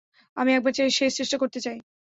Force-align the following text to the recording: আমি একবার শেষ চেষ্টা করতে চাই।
আমি 0.37 0.51
একবার 0.53 0.73
শেষ 0.91 1.11
চেষ্টা 1.17 1.37
করতে 1.37 1.59
চাই। 1.61 1.77